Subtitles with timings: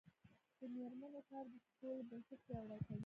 [0.59, 2.99] د میرمنو کار د سولې بنسټ پیاوړی کوي.